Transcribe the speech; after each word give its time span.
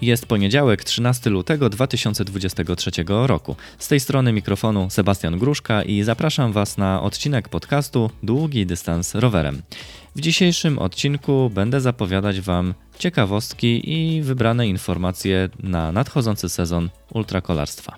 Jest 0.00 0.26
poniedziałek, 0.26 0.84
13 0.84 1.30
lutego 1.30 1.70
2023 1.70 2.90
roku. 3.08 3.56
Z 3.78 3.88
tej 3.88 4.00
strony 4.00 4.32
mikrofonu 4.32 4.90
Sebastian 4.90 5.38
Gruszka 5.38 5.82
i 5.82 6.02
zapraszam 6.02 6.52
Was 6.52 6.78
na 6.78 7.02
odcinek 7.02 7.48
podcastu 7.48 8.10
Długi 8.22 8.66
dystans 8.66 9.14
rowerem. 9.14 9.62
W 10.16 10.20
dzisiejszym 10.20 10.78
odcinku 10.78 11.50
będę 11.54 11.80
zapowiadać 11.80 12.40
Wam 12.40 12.74
ciekawostki 12.98 13.92
i 13.92 14.22
wybrane 14.22 14.68
informacje 14.68 15.48
na 15.62 15.92
nadchodzący 15.92 16.48
sezon 16.48 16.90
ultrakolarstwa. 17.14 17.96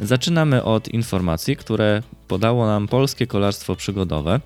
Zaczynamy 0.00 0.64
od 0.64 0.88
informacji, 0.88 1.56
które 1.56 2.02
podało 2.28 2.66
nam 2.66 2.88
polskie 2.88 3.26
kolarstwo 3.26 3.76
przygodowe, 3.76 4.40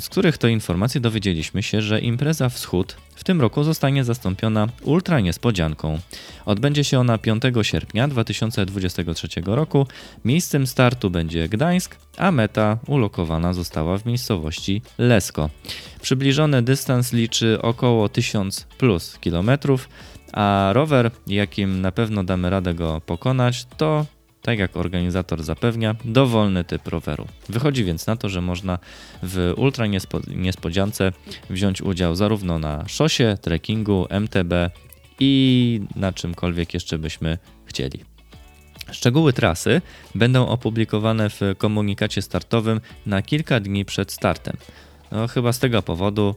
z 0.00 0.08
których 0.08 0.38
to 0.38 0.48
informacji 0.48 1.00
dowiedzieliśmy 1.00 1.62
się, 1.62 1.82
że 1.82 2.00
impreza 2.00 2.48
Wschód 2.48 2.96
w 3.14 3.24
tym 3.24 3.40
roku 3.40 3.64
zostanie 3.64 4.04
zastąpiona 4.04 4.68
ultra 4.82 5.20
niespodzianką. 5.20 5.98
Odbędzie 6.46 6.84
się 6.84 7.00
ona 7.00 7.18
5 7.18 7.42
sierpnia 7.62 8.08
2023 8.08 9.28
roku. 9.44 9.86
Miejscem 10.24 10.66
startu 10.66 11.10
będzie 11.10 11.48
Gdańsk, 11.48 11.96
a 12.16 12.32
meta 12.32 12.78
ulokowana 12.86 13.52
została 13.52 13.98
w 13.98 14.06
miejscowości 14.06 14.82
Lesko. 14.98 15.50
Przybliżony 16.02 16.62
dystans 16.62 17.12
liczy 17.12 17.62
około 17.62 18.08
1000 18.08 18.66
plus 18.78 19.18
kilometrów, 19.18 19.88
a 20.32 20.70
rower, 20.72 21.10
jakim 21.26 21.80
na 21.80 21.92
pewno 21.92 22.24
damy 22.24 22.50
radę 22.50 22.74
go 22.74 23.00
pokonać, 23.06 23.66
to 23.76 24.06
tak 24.42 24.58
jak 24.58 24.76
organizator 24.76 25.42
zapewnia, 25.42 25.96
dowolny 26.04 26.64
typ 26.64 26.88
roweru. 26.88 27.26
Wychodzi 27.48 27.84
więc 27.84 28.06
na 28.06 28.16
to, 28.16 28.28
że 28.28 28.40
można 28.40 28.78
w 29.22 29.54
ultra 29.56 29.86
niespodziance 30.36 31.12
wziąć 31.50 31.82
udział 31.82 32.16
zarówno 32.16 32.58
na 32.58 32.88
szosie, 32.88 33.38
trekkingu, 33.40 34.06
MTB 34.10 34.52
i 35.20 35.80
na 35.96 36.12
czymkolwiek 36.12 36.74
jeszcze 36.74 36.98
byśmy 36.98 37.38
chcieli. 37.64 38.00
Szczegóły 38.92 39.32
trasy 39.32 39.82
będą 40.14 40.46
opublikowane 40.46 41.30
w 41.30 41.40
komunikacie 41.58 42.22
startowym 42.22 42.80
na 43.06 43.22
kilka 43.22 43.60
dni 43.60 43.84
przed 43.84 44.12
startem. 44.12 44.56
No, 45.12 45.28
chyba 45.28 45.52
z 45.52 45.58
tego 45.58 45.82
powodu 45.82 46.34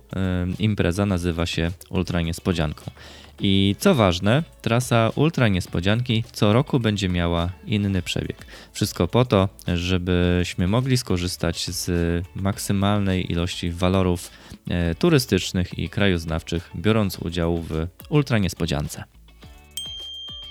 y, 0.57 0.63
impreza 0.63 1.05
nazywa 1.05 1.45
się 1.45 1.71
Ultra 1.89 2.21
Niespodzianką. 2.21 2.91
I 3.39 3.75
co 3.79 3.95
ważne, 3.95 4.43
trasa 4.61 5.11
Ultra 5.15 5.47
Niespodzianki 5.47 6.23
co 6.31 6.53
roku 6.53 6.79
będzie 6.79 7.09
miała 7.09 7.49
inny 7.65 8.01
przebieg. 8.01 8.45
Wszystko 8.73 9.07
po 9.07 9.25
to, 9.25 9.49
żebyśmy 9.67 10.67
mogli 10.67 10.97
skorzystać 10.97 11.69
z 11.69 11.91
maksymalnej 12.35 13.31
ilości 13.31 13.71
walorów 13.71 14.31
e, 14.69 14.95
turystycznych 14.95 15.79
i 15.79 15.89
krajoznawczych, 15.89 16.71
biorąc 16.75 17.19
udział 17.19 17.57
w 17.57 17.87
Ultra 18.09 18.37
Niespodziance. 18.37 19.03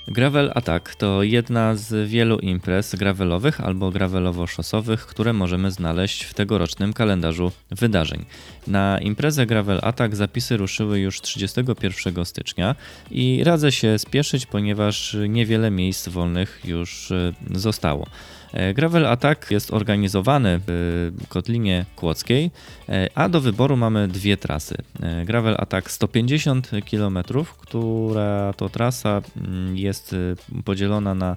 Gravel 0.09 0.51
Attack 0.55 0.95
to 0.95 1.23
jedna 1.23 1.77
z 1.77 2.09
wielu 2.09 2.39
imprez 2.39 2.95
gravelowych 2.95 3.61
albo 3.61 3.91
gravelowo-szosowych, 3.91 5.07
które 5.07 5.33
możemy 5.33 5.71
znaleźć 5.71 6.25
w 6.25 6.35
tegorocznym 6.35 6.93
kalendarzu 6.93 7.53
wydarzeń. 7.71 8.25
Na 8.67 8.99
imprezę 8.99 9.47
Gravel 9.47 9.79
Attack 9.83 10.15
zapisy 10.15 10.57
ruszyły 10.57 11.01
już 11.01 11.21
31 11.21 12.25
stycznia 12.25 12.75
i 13.11 13.45
radzę 13.45 13.73
się 13.73 13.99
spieszyć, 13.99 14.47
ponieważ 14.47 15.17
niewiele 15.29 15.71
miejsc 15.71 16.09
wolnych 16.09 16.61
już 16.65 17.11
e, 17.11 17.33
zostało. 17.51 18.07
E, 18.53 18.75
Gravel 18.75 19.07
Attack 19.07 19.51
jest 19.51 19.73
organizowany 19.73 20.61
w 20.67 21.11
Kotlinie 21.29 21.85
Kłodzkiej, 21.97 22.51
e, 22.89 23.09
a 23.15 23.29
do 23.29 23.41
wyboru 23.41 23.77
mamy 23.77 24.09
dwie 24.09 24.37
trasy. 24.37 24.75
E, 25.03 25.25
Gravel 25.25 25.57
Attack 25.59 25.91
150 25.91 26.71
km, 26.91 27.19
która 27.59 28.53
to 28.53 28.69
trasa 28.69 29.23
mm, 29.37 29.77
jest 29.77 30.17
podzielona 30.65 31.15
na 31.15 31.37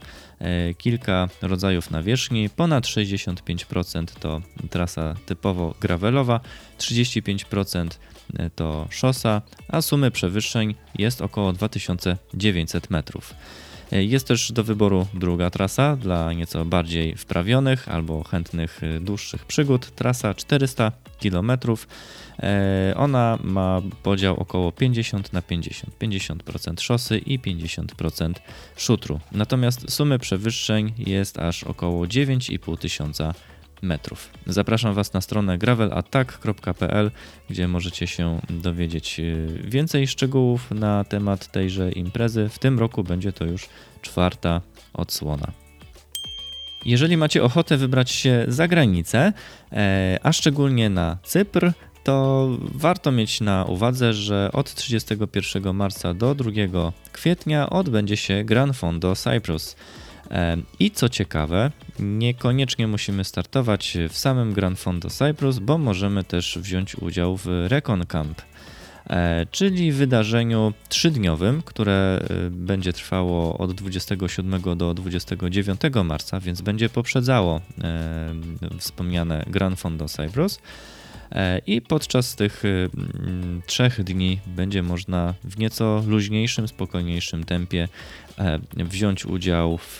kilka 0.78 1.28
rodzajów 1.42 1.92
nawierzchni. 1.92 2.50
Ponad 2.50 2.84
65% 2.84 4.06
to 4.20 4.42
trasa 4.70 5.16
typowo 5.26 5.74
gravelowa, 5.82 6.40
35% 6.78 7.88
to 8.56 8.88
szosa, 8.90 9.42
a 9.68 9.82
sumy 9.82 10.12
przewyższeń 10.12 10.76
jest 10.98 11.22
około 11.22 11.54
2900 11.54 12.90
metrów. 12.90 13.34
Jest 14.04 14.28
też 14.28 14.52
do 14.52 14.64
wyboru 14.64 15.08
druga 15.14 15.50
trasa 15.50 15.96
dla 15.96 16.34
nieco 16.34 16.66
bardziej 16.66 17.16
wprawionych 17.16 17.90
albo 17.90 18.24
chętnych 18.24 18.84
y, 18.84 19.00
dłuższych 19.00 19.46
przygód. 19.46 19.92
Trasa 19.96 20.34
400 20.34 20.92
km. 21.22 21.52
E, 22.40 22.94
ona 22.98 23.38
ma 23.44 23.82
podział 24.04 24.36
około 24.40 24.72
50 24.72 25.34
na 25.34 25.42
50. 25.42 26.00
50% 26.00 26.82
szosy 26.82 27.18
i 27.18 27.40
50% 27.40 28.34
szutru. 28.78 29.20
Natomiast 29.32 29.92
sumy 29.92 30.20
przewyższeń 30.20 30.94
jest 30.98 31.40
aż 31.40 31.64
około 31.64 32.06
9,5 32.06 32.78
tysiąca 32.78 33.34
metrów. 33.86 34.30
Zapraszam 34.48 34.94
Was 34.94 35.14
na 35.14 35.22
stronę 35.22 35.58
gravelattack.pl, 35.58 37.12
gdzie 37.50 37.68
możecie 37.68 38.08
się 38.08 38.40
dowiedzieć 38.50 39.20
y, 39.20 39.62
więcej 39.64 40.08
szczegółów 40.08 40.72
na 40.72 41.04
temat 41.04 41.52
tejże 41.52 41.92
imprezy. 41.92 42.50
W 42.50 42.60
tym 42.60 42.80
roku 42.80 43.04
będzie 43.04 43.34
to 43.34 43.46
już 43.46 43.70
czwarta 44.02 44.62
odsłona. 44.94 45.52
Jeżeli 46.86 47.18
macie 47.18 47.44
ochotę 47.44 47.78
wybrać 47.78 48.12
się 48.12 48.46
za 48.48 48.68
granicę, 48.68 49.34
e, 49.72 50.20
a 50.24 50.34
szczególnie 50.34 50.90
na 50.90 51.18
Cypr, 51.24 51.72
to 52.04 52.48
warto 52.60 53.12
mieć 53.12 53.42
na 53.42 53.66
uwadze, 53.66 54.14
że 54.14 54.50
od 54.54 54.74
31 54.74 55.74
marca 55.74 56.14
do 56.14 56.36
2 56.36 56.52
kwietnia 57.12 57.70
odbędzie 57.70 58.18
się 58.18 58.44
Gran 58.44 58.74
Fondo 58.74 59.16
Cyprus. 59.16 59.76
I 60.80 60.92
co 60.92 61.10
ciekawe, 61.10 61.72
niekoniecznie 62.00 62.88
musimy 62.88 63.24
startować 63.24 63.98
w 64.10 64.18
samym 64.18 64.54
Grand 64.54 64.80
Fondo 64.80 65.10
Cyprus, 65.10 65.60
bo 65.60 65.78
możemy 65.78 66.24
też 66.24 66.58
wziąć 66.62 66.96
udział 66.96 67.38
w 67.38 67.48
Recon 67.68 68.06
Camp, 68.06 68.42
e, 69.10 69.46
czyli 69.52 69.92
wydarzeniu 69.92 70.74
trzydniowym, 70.90 71.62
które 71.62 72.22
e, 72.30 72.50
będzie 72.50 72.94
trwało 72.94 73.58
od 73.58 73.74
27 73.74 74.62
do 74.78 74.94
29 74.94 75.82
marca, 76.06 76.40
więc 76.40 76.62
będzie 76.62 76.90
poprzedzało 76.90 77.62
wspomniane 78.80 79.44
Grand 79.48 79.80
Fondo 79.80 80.08
Cyprus. 80.08 80.60
E, 81.32 81.62
I 81.68 81.82
podczas 81.82 82.36
tych 82.36 82.64
trzech 83.66 84.04
dni 84.04 84.40
będzie 84.48 84.84
można 84.84 85.34
w 85.44 85.58
nieco 85.58 86.04
luźniejszym, 86.08 86.68
spokojniejszym 86.68 87.44
tempie 87.44 87.88
E, 88.40 88.60
wziąć 88.76 89.26
udział 89.26 89.78
w 89.78 90.00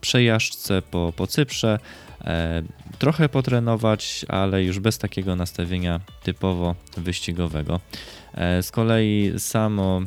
przejażdżce 0.00 0.82
po, 0.82 1.12
po 1.16 1.26
Cyprze, 1.26 1.78
e, 2.24 2.62
trochę 2.98 3.28
potrenować, 3.28 4.26
ale 4.28 4.64
już 4.64 4.78
bez 4.78 4.98
takiego 4.98 5.36
nastawienia 5.36 6.00
typowo 6.22 6.74
wyścigowego. 6.96 7.80
Z 8.62 8.70
kolei 8.70 9.32
samo 9.38 10.00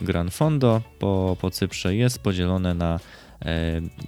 Gran 0.00 0.30
Fondo 0.30 0.82
po, 0.98 1.36
po 1.40 1.50
Cyprze 1.50 1.94
jest 1.94 2.18
podzielone 2.18 2.74
na 2.74 3.00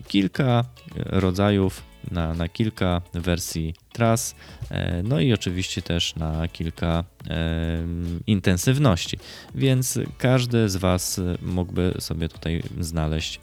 kilka 0.09 0.65
rodzajów 0.97 1.83
na, 2.11 2.35
na 2.35 2.49
kilka 2.49 3.03
wersji 3.15 3.75
tras, 3.93 4.35
e, 4.71 5.03
no 5.03 5.21
i 5.21 5.33
oczywiście 5.33 5.83
też 5.83 6.17
na 6.17 6.49
kilka 6.49 7.05
e, 7.31 7.87
intensywności, 8.27 9.19
więc 9.55 9.99
każdy 10.19 10.69
z 10.69 10.77
Was 10.77 11.21
mógłby 11.43 11.95
sobie 11.99 12.29
tutaj 12.29 12.63
znaleźć 12.81 13.41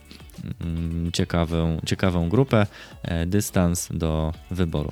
mm, 0.62 1.12
ciekawą, 1.12 1.80
ciekawą 1.86 2.30
grupę, 2.30 2.68
e, 3.04 3.26
dystans 3.26 3.90
do 3.92 4.34
wyboru. 4.52 4.92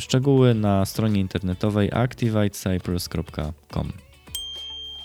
Szczegóły 0.00 0.54
na 0.54 0.86
stronie 0.86 1.20
internetowej 1.20 1.90
activatecyprus.com. 1.92 3.92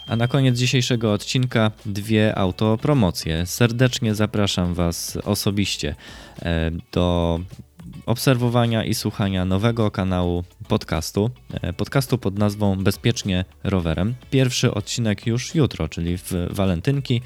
A 0.07 0.15
na 0.15 0.27
koniec 0.27 0.57
dzisiejszego 0.57 1.13
odcinka 1.13 1.71
dwie 1.85 2.37
autopromocje. 2.37 3.45
Serdecznie 3.45 4.15
zapraszam 4.15 4.73
Was 4.73 5.17
osobiście 5.23 5.95
e, 6.41 6.71
do 6.91 7.39
obserwowania 8.05 8.83
i 8.83 8.93
słuchania 8.93 9.45
nowego 9.45 9.91
kanału 9.91 10.43
podcastu. 10.67 11.29
E, 11.61 11.73
podcastu 11.73 12.17
pod 12.17 12.39
nazwą 12.39 12.83
Bezpiecznie 12.83 13.45
Rowerem. 13.63 14.15
Pierwszy 14.31 14.73
odcinek 14.73 15.27
już 15.27 15.55
jutro, 15.55 15.89
czyli 15.89 16.17
w 16.17 16.31
walentynki 16.49 17.21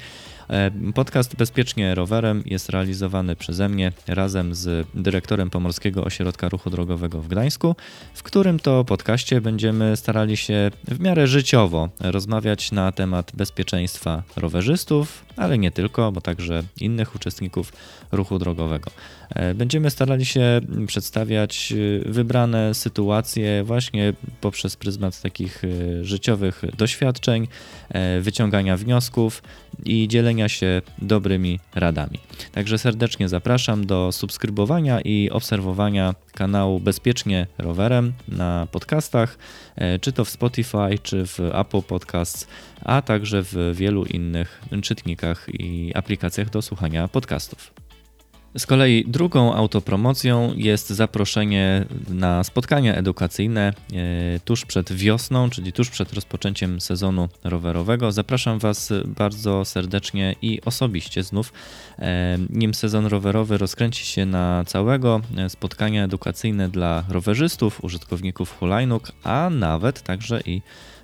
Podcast 0.94 1.36
Bezpiecznie 1.36 1.94
Rowerem 1.94 2.42
jest 2.46 2.68
realizowany 2.68 3.36
przeze 3.36 3.68
mnie 3.68 3.92
razem 4.06 4.54
z 4.54 4.88
dyrektorem 4.94 5.50
Pomorskiego 5.50 6.04
Ośrodka 6.04 6.48
Ruchu 6.48 6.70
Drogowego 6.70 7.22
w 7.22 7.28
Gdańsku, 7.28 7.76
w 8.14 8.22
którym 8.22 8.58
to 8.60 8.84
podcaście 8.84 9.40
będziemy 9.40 9.96
starali 9.96 10.36
się 10.36 10.70
w 10.88 11.00
miarę 11.00 11.26
życiowo 11.26 11.88
rozmawiać 12.00 12.72
na 12.72 12.92
temat 12.92 13.32
bezpieczeństwa 13.34 14.22
rowerzystów, 14.36 15.24
ale 15.36 15.58
nie 15.58 15.70
tylko, 15.70 16.12
bo 16.12 16.20
także 16.20 16.62
innych 16.80 17.14
uczestników 17.14 17.72
ruchu 18.12 18.38
drogowego. 18.38 18.90
E, 19.30 19.54
będziemy 19.54 19.90
starali 19.90 20.24
się 20.24 20.60
przedstawiać 20.86 21.72
e, 21.72 22.10
wybrane 22.12 22.74
sytuacje 22.74 23.29
właśnie 23.64 24.12
poprzez 24.40 24.76
pryzmat 24.76 25.22
takich 25.22 25.62
e, 25.64 26.04
życiowych 26.04 26.62
doświadczeń, 26.78 27.48
wyciągania 28.20 28.76
wniosków 28.76 29.42
i 29.84 30.08
dzielenia 30.08 30.48
się 30.48 30.82
dobrymi 30.98 31.60
radami. 31.74 32.18
Także 32.52 32.78
serdecznie 32.78 33.28
zapraszam 33.28 33.86
do 33.86 34.12
subskrybowania 34.12 35.00
i 35.00 35.30
obserwowania 35.30 36.14
kanału 36.34 36.80
Bezpiecznie 36.80 37.46
Rowerem 37.58 38.12
na 38.28 38.66
podcastach, 38.72 39.38
czy 40.00 40.12
to 40.12 40.24
w 40.24 40.30
Spotify, 40.30 40.98
czy 41.02 41.26
w 41.26 41.40
Apple 41.40 41.82
Podcasts, 41.82 42.48
a 42.84 43.02
także 43.02 43.42
w 43.42 43.72
wielu 43.74 44.04
innych 44.04 44.62
czytnikach 44.82 45.46
i 45.52 45.92
aplikacjach 45.94 46.50
do 46.50 46.62
słuchania 46.62 47.08
podcastów. 47.08 47.79
Z 48.58 48.66
kolei 48.66 49.04
drugą 49.06 49.54
autopromocją 49.54 50.52
jest 50.56 50.90
zaproszenie 50.90 51.84
na 52.08 52.44
spotkania 52.44 52.94
edukacyjne 52.94 53.72
e, 53.92 54.40
tuż 54.44 54.64
przed 54.64 54.92
wiosną, 54.92 55.50
czyli 55.50 55.72
tuż 55.72 55.90
przed 55.90 56.12
rozpoczęciem 56.12 56.80
sezonu 56.80 57.28
rowerowego. 57.44 58.12
Zapraszam 58.12 58.58
Was 58.58 58.92
bardzo 59.06 59.64
serdecznie 59.64 60.34
i 60.42 60.60
osobiście 60.64 61.22
znów, 61.22 61.52
e, 61.98 62.38
nim 62.50 62.74
sezon 62.74 63.06
rowerowy 63.06 63.58
rozkręci 63.58 64.06
się 64.06 64.26
na 64.26 64.64
całego, 64.66 65.20
e, 65.36 65.50
spotkania 65.50 66.04
edukacyjne 66.04 66.68
dla 66.68 67.04
rowerzystów, 67.08 67.84
użytkowników 67.84 68.58
hulajnóg, 68.58 69.12
a 69.24 69.50
nawet 69.50 70.02
także 70.02 70.40
i 70.46 70.62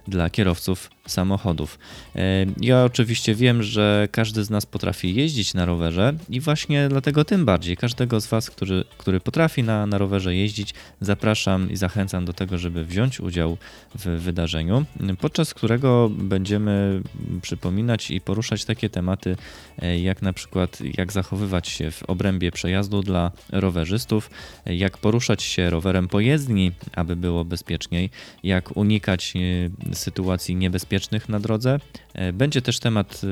dla 0.08 0.30
kierowców 0.30 0.90
samochodów. 1.06 1.78
E, 2.16 2.46
ja 2.60 2.84
oczywiście 2.84 3.34
wiem, 3.34 3.62
że 3.62 4.08
każdy 4.12 4.44
z 4.44 4.50
nas 4.50 4.66
potrafi 4.66 5.14
jeździć 5.14 5.54
na 5.54 5.64
rowerze 5.64 6.14
i 6.28 6.40
właśnie 6.40 6.88
dlatego 6.88 7.24
tym 7.24 7.44
bardziej 7.44 7.76
każdego 7.76 8.20
z 8.20 8.26
Was, 8.26 8.50
który, 8.50 8.84
który 8.98 9.20
potrafi 9.20 9.62
na, 9.62 9.86
na 9.86 9.98
rowerze 9.98 10.34
jeździć, 10.34 10.74
zapraszam 11.00 11.70
i 11.70 11.76
zachęcam 11.76 12.24
do 12.24 12.32
tego, 12.32 12.58
żeby 12.58 12.84
wziąć 12.84 13.20
udział 13.20 13.56
w 13.94 14.06
wydarzeniu, 14.06 14.84
podczas 15.20 15.54
którego 15.54 16.10
będziemy 16.10 17.02
przypominać 17.42 18.10
i 18.10 18.20
poruszać 18.20 18.64
takie 18.64 18.90
tematy, 18.90 19.36
e, 19.78 19.98
jak 19.98 20.22
na 20.22 20.32
przykład 20.32 20.78
jak 20.98 21.12
zachowywać 21.12 21.68
się 21.68 21.90
w 21.90 22.02
obrębie 22.02 22.52
przejazdu 22.52 23.02
dla 23.02 23.32
rowerzystów, 23.52 24.30
jak 24.66 24.98
poruszać 24.98 25.42
się 25.42 25.70
rowerem 25.70 26.08
po 26.08 26.20
jezdni, 26.20 26.72
aby 26.94 27.16
było 27.16 27.44
bezpieczniej, 27.44 28.10
jak 28.42 28.76
unikać 28.76 29.34
e, 29.36 29.94
sytuacji 29.96 30.56
niebezpiecznych 30.56 31.28
na 31.28 31.40
drodze. 31.40 31.78
E, 32.14 32.32
będzie 32.32 32.62
też 32.62 32.78
temat 32.78 33.22
e, 33.24 33.26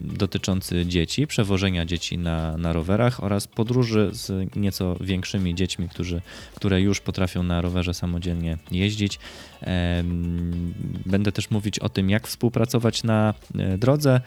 dotyczący 0.00 0.86
dzieci, 0.86 1.26
przewożenia 1.26 1.86
dzieci 1.86 2.18
na, 2.18 2.56
na 2.56 2.72
rowerach 2.72 3.24
oraz 3.24 3.46
podróży 3.46 4.10
z 4.12 4.56
nieco 4.56 4.96
większymi 5.00 5.54
dziećmi, 5.54 5.88
którzy, 5.88 6.22
które 6.54 6.80
już 6.80 7.00
potrafią 7.00 7.42
na 7.42 7.60
rowerze 7.60 7.94
samodzielnie 7.94 8.58
jeździć. 8.70 9.18
Będę 11.06 11.32
też 11.32 11.50
mówić 11.50 11.78
o 11.78 11.88
tym, 11.88 12.10
jak 12.10 12.26
współpracować 12.26 13.02
na 13.02 13.34
e, 13.58 13.78
drodze 13.78 14.20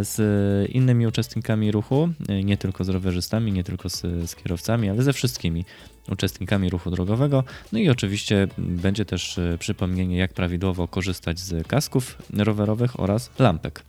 z 0.00 0.70
innymi 0.70 1.06
uczestnikami 1.06 1.72
ruchu, 1.72 2.08
nie 2.44 2.56
tylko 2.56 2.84
z 2.84 2.88
rowerzystami, 2.88 3.52
nie 3.52 3.64
tylko 3.64 3.88
z, 3.88 4.00
z 4.30 4.36
kierowcami, 4.36 4.90
ale 4.90 5.02
ze 5.02 5.12
wszystkimi 5.12 5.64
uczestnikami 6.12 6.70
ruchu 6.70 6.90
drogowego. 6.90 7.44
No 7.72 7.78
i 7.78 7.88
oczywiście 7.88 8.48
będzie 8.58 9.04
też 9.04 9.38
e, 9.38 9.58
przypomnienie, 9.58 10.16
jak 10.16 10.32
prawidłowo 10.32 10.88
korzystać 10.88 11.38
z 11.38 11.66
kasków 11.66 12.18
rowerowych 12.38 13.00
oraz 13.00 13.30
lampek. 13.38 13.82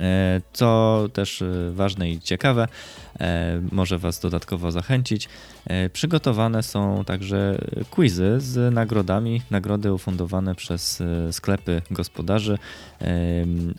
E, 0.00 0.40
co 0.52 1.02
też 1.12 1.42
e, 1.42 1.72
ważne 1.72 2.10
i 2.10 2.20
ciekawe, 2.20 2.68
może 3.72 3.98
Was 3.98 4.20
dodatkowo 4.20 4.70
zachęcić. 4.70 5.28
Przygotowane 5.92 6.62
są 6.62 7.04
także 7.04 7.58
quizy 7.90 8.34
z 8.38 8.74
nagrodami, 8.74 9.42
nagrody 9.50 9.92
ufundowane 9.92 10.54
przez 10.54 11.02
sklepy 11.30 11.82
gospodarzy, 11.90 12.58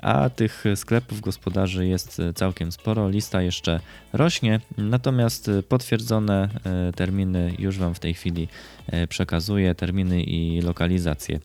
a 0.02 0.30
tych 0.30 0.64
sklepów 0.76 1.22
gospodarzy 1.22 1.88
jest 1.88 2.22
całkiem 2.36 2.72
sporo. 2.72 3.10
Lista 3.10 3.42
jeszcze 3.42 3.80
rośnie, 4.14 4.60
natomiast 4.78 5.52
potwierdzone 5.70 6.50
terminy 6.96 7.54
już 7.60 7.78
Wam 7.78 7.94
w 7.94 8.00
tej 8.00 8.14
chwili 8.14 8.48
przekazuję, 9.10 9.76
terminy 9.76 10.24
i 10.24 10.62
lokalizacje. 10.62 11.40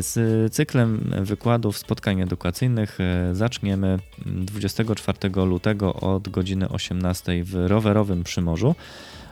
Z 0.00 0.14
cyklem 0.52 1.12
wykładów, 1.22 1.78
spotkań 1.78 2.20
edukacyjnych 2.20 2.98
zaczniemy 3.32 3.97
24 4.26 5.18
lutego 5.46 5.94
od 5.94 6.28
godziny 6.28 6.68
18 6.68 7.44
w 7.44 7.54
rowerowym 7.54 8.24
Przymorzu. 8.24 8.74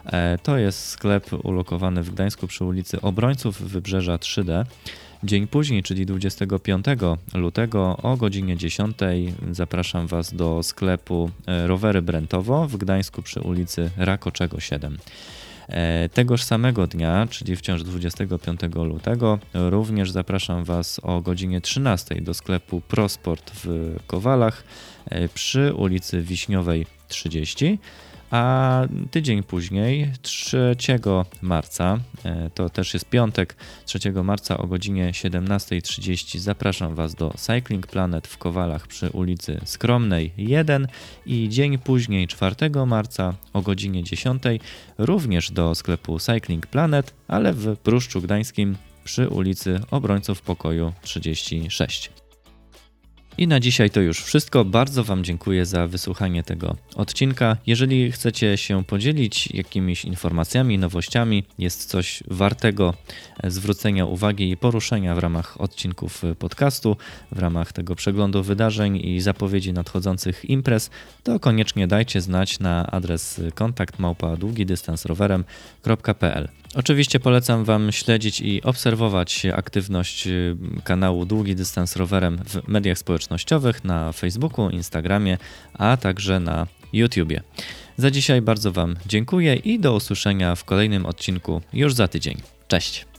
E, 0.06 0.38
to 0.42 0.58
jest 0.58 0.88
sklep 0.88 1.44
ulokowany 1.44 2.02
w 2.02 2.10
Gdańsku 2.10 2.46
przy 2.46 2.64
ulicy 2.64 3.00
Obrońców 3.00 3.62
Wybrzeża 3.62 4.16
3D. 4.16 4.64
Dzień 5.24 5.46
później, 5.46 5.82
czyli 5.82 6.06
25 6.06 6.86
lutego 7.34 7.96
o 8.02 8.16
godzinie 8.16 8.56
10 8.56 8.96
zapraszam 9.52 10.06
Was 10.06 10.34
do 10.34 10.62
sklepu 10.62 11.30
e, 11.46 11.66
Rowery 11.66 12.02
Brentowo 12.02 12.68
w 12.68 12.76
Gdańsku 12.76 13.22
przy 13.22 13.40
ulicy 13.40 13.90
Rakoczego 13.96 14.60
7. 14.60 14.98
E, 15.68 16.08
tegoż 16.08 16.42
samego 16.42 16.86
dnia, 16.86 17.26
czyli 17.30 17.56
wciąż 17.56 17.82
25 17.82 18.60
lutego, 18.74 19.38
również 19.54 20.10
zapraszam 20.10 20.64
Was 20.64 21.00
o 21.02 21.20
godzinie 21.20 21.60
13 21.60 22.14
do 22.14 22.34
sklepu 22.34 22.80
Prosport 22.80 23.50
w 23.54 23.96
Kowalach 24.06 24.64
przy 25.34 25.74
ulicy 25.74 26.22
Wiśniowej 26.22 26.86
30. 27.08 27.78
A 28.30 28.82
tydzień 29.10 29.42
później, 29.42 30.12
3 30.22 30.76
marca, 31.42 31.98
e, 32.24 32.50
to 32.54 32.70
też 32.70 32.94
jest 32.94 33.08
piątek, 33.08 33.56
3 33.84 33.98
marca 34.24 34.58
o 34.58 34.66
godzinie 34.66 35.12
17.30 35.12 36.38
zapraszam 36.38 36.94
Was 36.94 37.14
do 37.14 37.34
Cycling 37.36 37.86
Planet 37.86 38.26
w 38.26 38.38
Kowalach 38.38 38.86
przy 38.86 39.10
ulicy 39.10 39.60
Skromnej 39.64 40.32
1 40.36 40.88
i 41.26 41.48
dzień 41.48 41.78
później, 41.78 42.28
4 42.28 42.86
marca 42.86 43.34
o 43.52 43.62
godzinie 43.62 44.04
10 44.04 44.42
również 44.98 45.50
do 45.50 45.74
sklepu 45.74 46.18
Cycling 46.18 46.66
Planet, 46.66 47.14
ale 47.28 47.52
w 47.52 47.76
Pruszczu 47.76 48.22
Gdańskim 48.22 48.76
przy 49.04 49.28
ulicy 49.28 49.80
Obrońców 49.90 50.42
Pokoju 50.42 50.92
36. 51.02 52.25
I 53.38 53.46
na 53.46 53.60
dzisiaj 53.60 53.90
to 53.90 54.00
już 54.00 54.22
wszystko. 54.22 54.64
Bardzo 54.64 55.04
Wam 55.04 55.24
dziękuję 55.24 55.66
za 55.66 55.86
wysłuchanie 55.86 56.42
tego 56.42 56.76
odcinka. 56.94 57.56
Jeżeli 57.66 58.12
chcecie 58.12 58.56
się 58.56 58.84
podzielić 58.84 59.54
jakimiś 59.54 60.04
informacjami, 60.04 60.78
nowościami, 60.78 61.44
jest 61.58 61.84
coś 61.84 62.22
wartego 62.26 62.94
zwrócenia 63.44 64.06
uwagi 64.06 64.50
i 64.50 64.56
poruszenia 64.56 65.14
w 65.14 65.18
ramach 65.18 65.60
odcinków 65.60 66.22
podcastu, 66.38 66.96
w 67.32 67.38
ramach 67.38 67.72
tego 67.72 67.94
przeglądu 67.94 68.42
wydarzeń 68.42 68.96
i 68.96 69.20
zapowiedzi 69.20 69.72
nadchodzących 69.72 70.44
imprez, 70.44 70.90
to 71.22 71.40
koniecznie 71.40 71.86
dajcie 71.86 72.20
znać 72.20 72.58
na 72.58 72.86
adres 72.86 73.40
kontakt 73.54 73.98
małpa 73.98 74.36
długidystansrowerem.pl. 74.36 76.48
Oczywiście 76.76 77.20
polecam 77.20 77.64
Wam 77.64 77.92
śledzić 77.92 78.40
i 78.40 78.62
obserwować 78.62 79.46
aktywność 79.46 80.26
y, 80.26 80.56
kanału 80.84 81.26
Długi 81.26 81.56
Dystans 81.56 81.96
Rowerem 81.96 82.38
w 82.44 82.68
mediach 82.68 82.98
społecznościowych 82.98 83.84
na 83.84 84.12
Facebooku, 84.12 84.70
Instagramie, 84.70 85.38
a 85.74 85.96
także 85.96 86.40
na 86.40 86.66
YouTubie. 86.92 87.42
Za 87.96 88.10
dzisiaj 88.10 88.42
bardzo 88.42 88.72
Wam 88.72 88.96
dziękuję 89.06 89.54
i 89.54 89.80
do 89.80 89.94
usłyszenia 89.94 90.54
w 90.54 90.64
kolejnym 90.64 91.06
odcinku 91.06 91.60
już 91.72 91.94
za 91.94 92.08
tydzień. 92.08 92.36
Cześć! 92.68 93.15